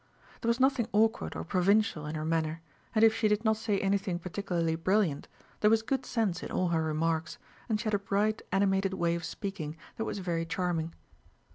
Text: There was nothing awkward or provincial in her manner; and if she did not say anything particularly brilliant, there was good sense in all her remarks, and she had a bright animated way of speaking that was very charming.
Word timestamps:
There 0.41 0.49
was 0.49 0.59
nothing 0.59 0.87
awkward 0.93 1.35
or 1.35 1.43
provincial 1.43 2.07
in 2.07 2.15
her 2.15 2.25
manner; 2.25 2.61
and 2.95 3.03
if 3.03 3.13
she 3.13 3.27
did 3.27 3.45
not 3.45 3.55
say 3.57 3.79
anything 3.79 4.17
particularly 4.17 4.73
brilliant, 4.75 5.27
there 5.59 5.69
was 5.69 5.83
good 5.83 6.07
sense 6.07 6.41
in 6.41 6.49
all 6.49 6.69
her 6.69 6.81
remarks, 6.81 7.37
and 7.69 7.79
she 7.79 7.83
had 7.83 7.93
a 7.93 7.99
bright 7.99 8.41
animated 8.51 8.95
way 8.95 9.13
of 9.13 9.23
speaking 9.23 9.77
that 9.97 10.05
was 10.05 10.17
very 10.17 10.43
charming. 10.43 10.95